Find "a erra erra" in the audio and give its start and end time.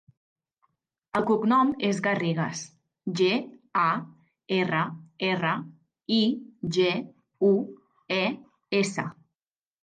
3.81-5.53